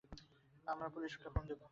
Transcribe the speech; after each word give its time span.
আমরা 0.67 0.87
পুলিশকে 0.93 1.27
ফোন 1.33 1.43
দেব। 1.49 1.61